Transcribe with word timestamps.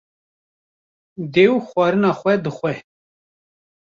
Dêw 1.33 1.53
xwarina 1.67 2.11
xwe 2.19 2.33
dixwe 2.43 2.73